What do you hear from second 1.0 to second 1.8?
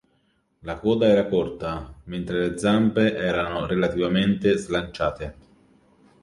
era corta,